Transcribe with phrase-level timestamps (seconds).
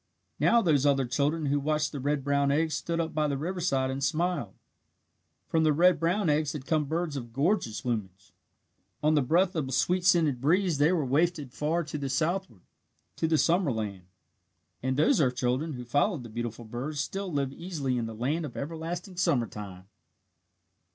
[0.39, 3.37] Now those other earth children who watched the red brown eggs stood up by the
[3.37, 4.55] riverside and smiled.
[5.47, 8.33] From the red brown eggs had come birds of gorgeous plumage.
[9.03, 12.61] On the breath of a sweet scented breeze they were wafted far to southward
[13.15, 14.05] to the summer land.
[14.81, 18.43] And those earth children who followed the beautiful birds still live easily in the land
[18.43, 19.85] of everlasting summer time.